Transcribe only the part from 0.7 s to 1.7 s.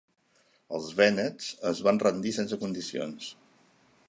Els vènets